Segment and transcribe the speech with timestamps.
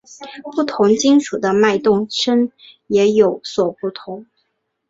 [0.55, 2.51] 不同金属的脉动声
[2.87, 4.25] 也有所不同。